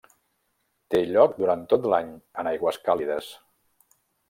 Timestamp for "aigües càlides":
2.55-3.31